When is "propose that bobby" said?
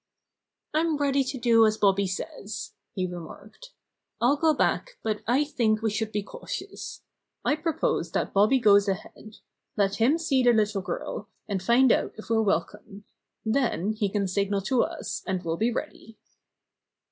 7.55-8.57